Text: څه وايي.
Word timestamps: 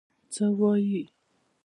څه 0.33 0.45
وايي. 0.59 1.03